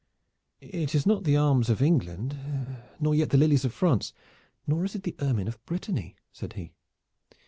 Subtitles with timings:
[0.61, 2.35] "It is not the arms of England,
[2.99, 4.13] nor yet the lilies of France,
[4.65, 6.73] nor is it the ermine of Brittany," said he.